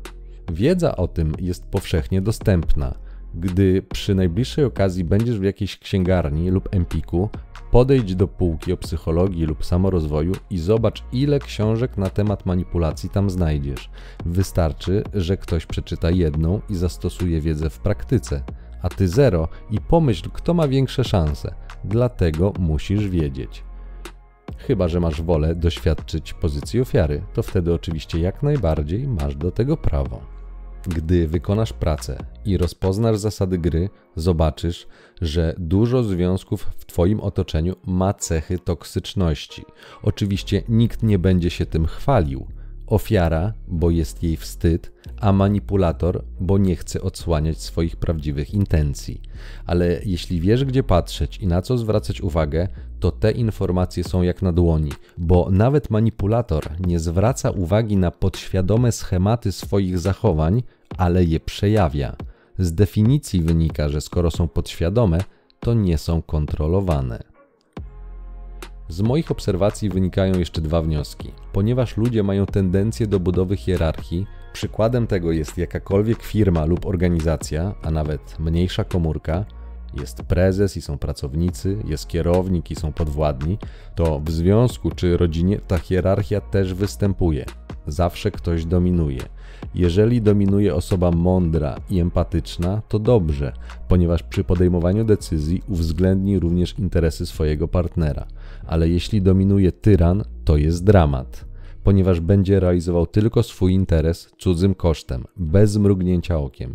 [0.53, 2.95] Wiedza o tym jest powszechnie dostępna.
[3.37, 7.29] Gdy przy najbliższej okazji będziesz w jakiejś księgarni lub empiku,
[7.71, 13.31] Podejdź do półki o psychologii lub samorozwoju i zobacz, ile książek na temat manipulacji tam
[13.31, 13.91] znajdziesz.
[14.27, 18.43] Wystarczy, że ktoś przeczyta jedną i zastosuje wiedzę w praktyce,
[18.83, 21.55] a ty zero i pomyśl, kto ma większe szanse.
[21.85, 23.65] Dlatego musisz wiedzieć.
[24.59, 29.77] Chyba, że masz wolę doświadczyć pozycji ofiary, to wtedy oczywiście jak najbardziej masz do tego
[29.77, 30.36] prawo.
[30.89, 34.87] Gdy wykonasz pracę i rozpoznasz zasady gry, zobaczysz,
[35.21, 39.65] że dużo związków w Twoim otoczeniu ma cechy toksyczności.
[40.03, 42.47] Oczywiście nikt nie będzie się tym chwalił.
[42.87, 49.21] Ofiara, bo jest jej wstyd, a manipulator, bo nie chce odsłaniać swoich prawdziwych intencji.
[49.67, 52.69] Ale jeśli wiesz, gdzie patrzeć i na co zwracać uwagę,
[53.01, 58.93] to te informacje są jak na dłoni, bo nawet manipulator nie zwraca uwagi na podświadome
[58.93, 60.63] schematy swoich zachowań,
[60.99, 62.17] ale je przejawia.
[62.59, 65.19] Z definicji wynika, że skoro są podświadome,
[65.61, 67.23] to nie są kontrolowane.
[68.89, 71.31] Z moich obserwacji wynikają jeszcze dwa wnioski.
[71.53, 77.91] Ponieważ ludzie mają tendencję do budowy hierarchii, przykładem tego jest jakakolwiek firma lub organizacja, a
[77.91, 79.45] nawet mniejsza komórka,
[79.95, 83.59] jest prezes i są pracownicy, jest kierownik i są podwładni,
[83.95, 87.45] to w związku czy rodzinie ta hierarchia też występuje.
[87.87, 89.23] Zawsze ktoś dominuje.
[89.75, 93.53] Jeżeli dominuje osoba mądra i empatyczna, to dobrze,
[93.89, 98.27] ponieważ przy podejmowaniu decyzji uwzględni również interesy swojego partnera.
[98.67, 101.45] Ale jeśli dominuje tyran, to jest dramat,
[101.85, 106.75] ponieważ będzie realizował tylko swój interes cudzym kosztem, bez mrugnięcia okiem.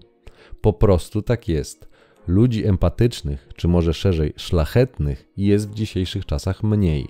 [0.62, 1.91] Po prostu tak jest.
[2.28, 7.08] Ludzi empatycznych, czy może szerzej szlachetnych, jest w dzisiejszych czasach mniej.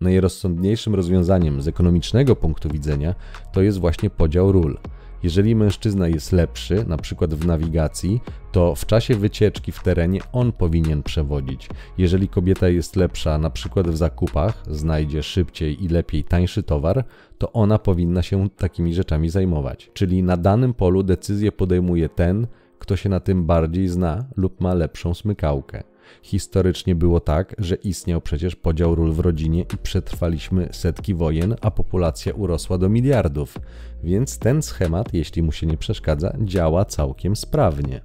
[0.00, 3.14] Najrozsądniejszym rozwiązaniem z ekonomicznego punktu widzenia
[3.52, 4.78] to jest właśnie podział ról.
[5.22, 8.20] Jeżeli mężczyzna jest lepszy, na przykład w nawigacji,
[8.52, 11.68] to w czasie wycieczki w terenie on powinien przewodzić.
[11.98, 17.04] Jeżeli kobieta jest lepsza, na przykład w zakupach, znajdzie szybciej i lepiej tańszy towar,
[17.38, 19.90] to ona powinna się takimi rzeczami zajmować.
[19.94, 22.46] Czyli na danym polu decyzję podejmuje ten,
[22.82, 25.82] kto się na tym bardziej zna lub ma lepszą smykałkę.
[26.22, 31.70] Historycznie było tak, że istniał przecież podział ról w rodzinie i przetrwaliśmy setki wojen, a
[31.70, 33.58] populacja urosła do miliardów.
[34.04, 38.00] Więc ten schemat, jeśli mu się nie przeszkadza, działa całkiem sprawnie.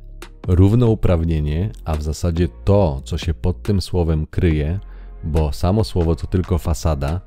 [0.47, 4.79] Równouprawnienie, a w zasadzie to, co się pod tym słowem kryje,
[5.23, 7.21] bo samo słowo to tylko fasada,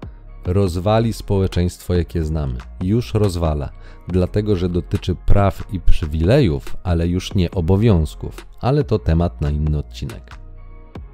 [0.45, 2.59] rozwali społeczeństwo, jakie znamy.
[2.83, 3.71] Już rozwala,
[4.09, 8.47] dlatego że dotyczy praw i przywilejów, ale już nie obowiązków.
[8.61, 10.41] Ale to temat na inny odcinek.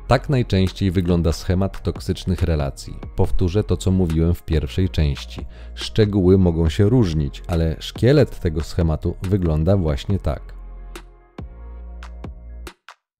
[0.06, 2.96] Tak najczęściej wygląda schemat toksycznych relacji.
[3.16, 5.46] Powtórzę to, co mówiłem w pierwszej części.
[5.74, 10.55] Szczegóły mogą się różnić, ale szkielet tego schematu wygląda właśnie tak.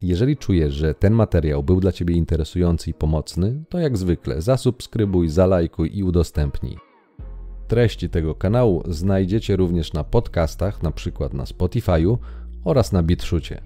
[0.03, 5.29] Jeżeli czujesz, że ten materiał był dla Ciebie interesujący i pomocny, to jak zwykle zasubskrybuj,
[5.29, 6.77] zalajkuj i udostępnij.
[7.69, 11.29] Treści tego kanału znajdziecie również na podcastach, np.
[11.33, 12.19] na Spotify'u
[12.65, 13.63] oraz na BitShucie.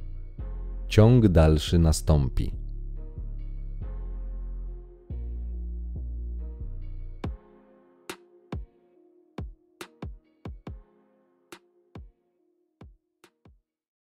[0.88, 2.59] Ciąg dalszy nastąpi.